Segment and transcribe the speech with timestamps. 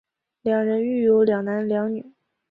[0.41, 2.03] 两人育有两男两女。